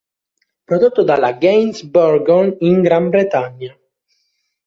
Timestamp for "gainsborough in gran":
1.33-3.09